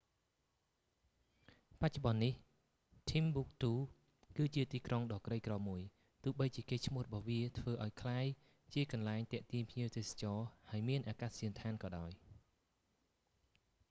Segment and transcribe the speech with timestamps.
[1.81, 2.33] បច្នុប្បន្ននេះ
[3.09, 3.73] ធីមប៊ូកទូ
[4.37, 5.81] គឺជាទីក្រុងដ៏ក្រីក្រមួយ
[6.23, 8.25] ទោះបីជាកេរ្តិ៍ឈ្មោះរបស់វាធ្វើឱ្យវាក្លាយ
[8.73, 12.11] ជាកន្លែងទាក់ទាញភ្ញៀវទេសចរ ហើយមានអាកាសយានដ្ឋានក៏ដោយ